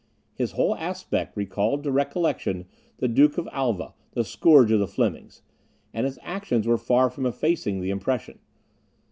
[0.33, 2.65] His whole aspect recalled to recollection
[2.97, 5.43] the Duke of Alva, the scourge of the Flemings,
[5.93, 8.39] and his actions were far from effacing the impression.